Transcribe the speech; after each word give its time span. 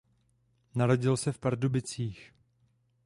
Narodil 0.75 1.17
se 1.17 1.31
v 1.31 1.39
Pardubicích. 1.39 2.33